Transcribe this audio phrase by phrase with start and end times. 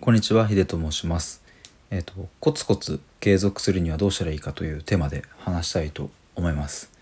[0.00, 1.42] こんにちは、ヒデと申します。
[1.90, 6.92] えっ、と、コツコツ継続するにはどうしたらいいかというテーマで話したいと思います。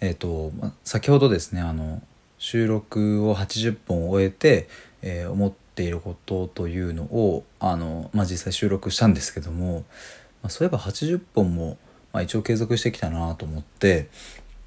[0.00, 2.02] えっ、と、ま先ほどですね、あの、
[2.38, 4.68] 収録を80本終えて、
[5.00, 9.84] えー思っていることというのを、あの、まあ、実際収録したんですけども、
[10.42, 11.78] まあ、そういえば80本も、
[12.12, 14.08] まあ、一応継続してきたなと思って、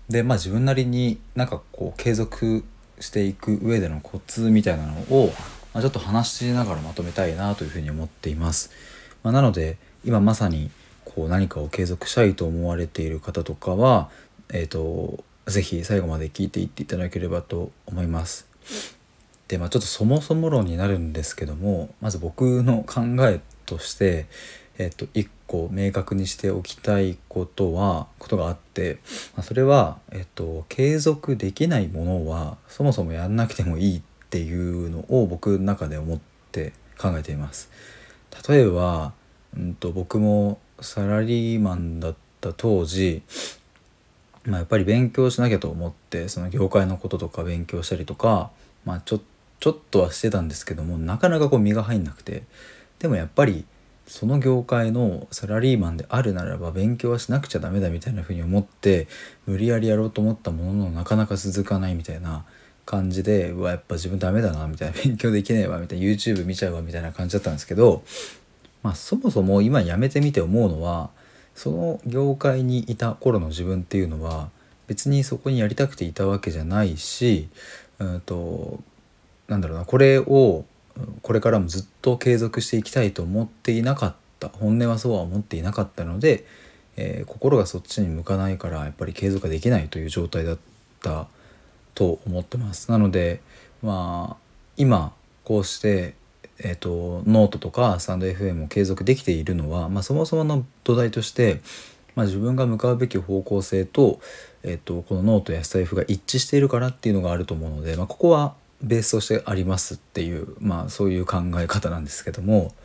[0.08, 2.64] で、まあ、自分なりになんかこう継続
[3.02, 5.34] していく上でのコツみたいなのを、
[5.74, 8.72] まあ、ちょっと話しながらまとめたいなというふうに思っています。
[9.24, 10.72] まあ、なので今まさに
[11.06, 14.10] こう何かを継続したいと思われている方とかは、
[14.50, 18.48] えー、とぜひ最後まで聞いていっていただければと思います。
[19.48, 24.28] でまあちょっとそもそも論になるんですけどもまず僕の考えとして、
[24.78, 29.00] えっと一個明確にしておきたいことはことがあって、
[29.36, 36.20] まあ、それは、えっと継続できないものはそもそもやんなくてもいいっていうのを僕の中で思っ
[36.52, 37.70] て考えています。
[38.48, 39.14] 例えば、
[39.56, 43.22] うん、と僕もサラリーマンだった当時
[44.46, 48.50] まあ、やっぱり勉強しなきゃと思ってその業界のこととか勉強したりとか、
[48.86, 49.22] まあ、ちょ
[49.60, 52.44] ちょっとはしてたんですけどもなかなかこう身が入んなくて
[52.98, 53.66] でもやっぱり
[54.08, 59.08] その業界のサラリーマンであるならば勉強はしなくちゃダメだみたいな風に思って
[59.46, 62.44] 無理やりやろうと思ったもののなかなか続かないみたいな
[62.92, 68.04] 感じでうわやっぱ自分ダメだなみたいな 勉強できねえわみたいな YouTube 見ちゃうわみたいな感じだったんですけど
[68.84, 71.10] まあそもそも今やめてみて思うのは
[71.56, 74.50] その業界にいた頃の自分っていうのは
[74.88, 77.48] 別にそこにやりたくていたわけじゃないし、
[78.00, 78.84] うんと
[79.48, 80.66] なんだろうなこれを
[81.22, 86.46] これからもずっと継続していきたいと思っていなかった本音はそうは思っていなかったので、
[86.98, 90.58] えー心がそっちに向かないからやっぱり継続ができないという状態だっ
[91.02, 91.28] た
[92.02, 92.90] と思ってます。
[92.90, 93.42] なので
[93.84, 94.38] まあ
[94.76, 95.14] 今
[95.44, 96.16] こうして
[96.64, 101.60] えー、とノートとかスタンド FM を継続できているのは、まあ、そもそもの土台として、
[102.14, 104.20] まあ、自分が向かうべき方向性と,、
[104.62, 112.76] えー、とこのノートやスタイフが一致しているからっていうのがあると思うので、まあ、ここはベースとしてありますっていう、まあ、そういう考え方なんですけども、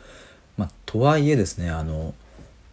[0.57, 2.15] まあ、とはいえですねあの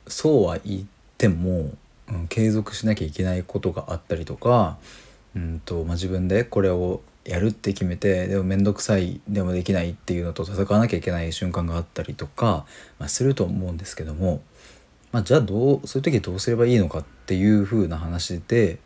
[0.06, 0.82] そうは言っ
[1.18, 1.70] ても、
[2.08, 4.78] うん、継続しなきゃいけないことがあったりとか、
[5.36, 12.66] うんとまあ、自分でこれをやるって決めてでも面倒くさいでもできないっていうのと戦わなきゃいけない瞬間があったりとか、
[12.98, 14.42] まあ、すると思うんですけども、
[15.10, 18.78] まあ、じゃあどうそういう時どうすればいいのかっていう風な話で、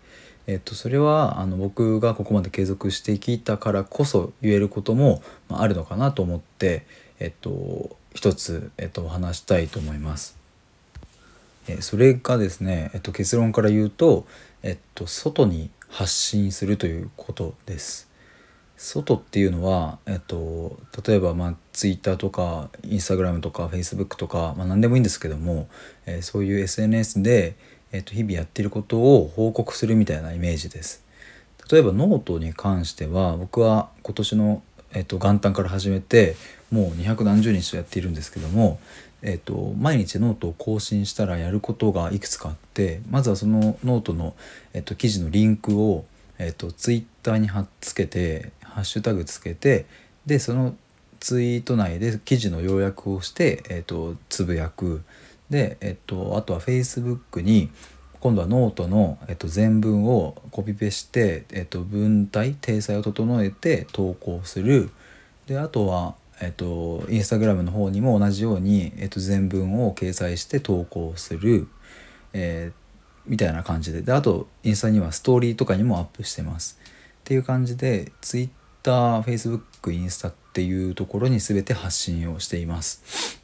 [0.47, 6.87] えっと、それはあの僕がここまで継続してきたからこそ言えることも、あ、るのかなと思って、
[7.19, 10.38] えっと、一つ、えっと、お話したいと思います。
[11.81, 14.26] それがですね、えっと、結論から言うと、
[14.62, 18.09] えっと、外に発信するということです。
[18.76, 25.69] 外っていうのは、えっと、例えば、まあ、Twitter とか Instagram とか Facebook とか、まあ、何でもいいんですけども、
[26.06, 27.56] えーそういう SNS で、
[27.91, 31.04] えっと、日々やっていることを報告するみたいなイメージです。
[31.71, 34.62] 例えばノートに関しては僕は今年の、
[34.93, 36.37] えっと、元旦から始めて
[36.71, 38.79] もう二百何十日とやっているんですけども、
[39.23, 44.34] えっと、毎日ノートを更新したらやることがいくつかあってまずはそのノートの、
[44.75, 46.05] えっと、記事のリンクを、
[46.39, 49.87] えっと、ツイッターに貼っつけてハッシュタグつけて
[50.27, 50.77] でその
[51.21, 55.03] ツイート内で記事の要約をして、えっと、つぶやく。
[55.50, 57.71] で、えっと、あとは Facebook に
[58.21, 64.91] 今度はノートの、えっと、全文をコピペして、えっと、文体体裁を整えて投稿する。
[65.47, 71.69] であとは、えっと、インスタグラムの方にも同じように、えっと、全文を掲載して投稿する、
[72.32, 72.88] えー
[73.28, 74.03] みたいな感じで。
[74.03, 76.81] であとインスタにはストーリーとかにもアップしてます。
[77.21, 83.38] っていう感じで TwitterFacebook インスタっていうところに全て発信をしています。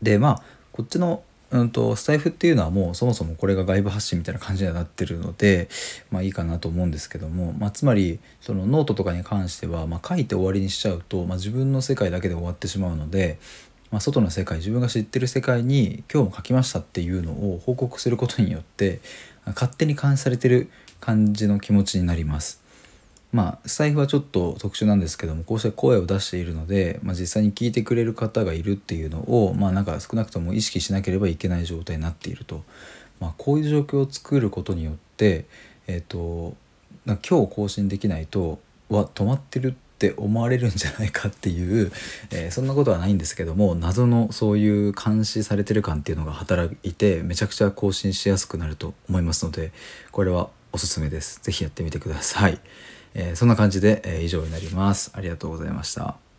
[0.00, 5.68] でまあこっちの、うん、とスタイフっていうのはもうそもそもこれが外部発信みたいな感じにはなってるので
[6.10, 13.38] まあいいかなと思うんですけども、まあ、つまりそのノートとかに関しては、まあ、書いて終わりにしちゃうと、まあ、自分の世界だけで終わってしまうので、
[13.90, 19.00] まあ、外の世界自分が知ってる世界に今日も書きましたっていうのを報告することによって
[19.44, 22.61] 勝手に監視されてる感じの気持ちになります。
[23.32, 32.62] まあスタイフはちょっと特殊なんですけどもこうして声を出しているので、まあ、実際に聞いてくれる方がいるっていうのをまあなんか少なくとも意識しなければいけない状態になっていると、
[33.20, 35.46] まあ、こういう状況を作ることによって
[35.86, 36.54] えっ、と
[37.06, 41.90] な今日更新できないとわ止まってるって思われるんじゃないかっていう、
[42.30, 49.72] えーそんなことはないんですけども謎のそういう監視されてる感っていうのが働いてめちゃくちゃ更新しやすくなると思いますので
[50.10, 51.40] これはおすすめです。
[51.42, 52.58] ぜひやってみてください。
[53.14, 55.10] えーそんな感じで、えー以上になります。
[55.14, 56.31] ありがとうございました。